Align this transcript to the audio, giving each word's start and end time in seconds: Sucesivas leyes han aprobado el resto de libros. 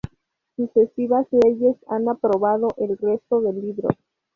Sucesivas 0.55 1.27
leyes 1.29 1.77
han 1.87 2.09
aprobado 2.09 2.69
el 2.77 2.97
resto 2.97 3.39
de 3.41 3.53
libros. 3.53 3.95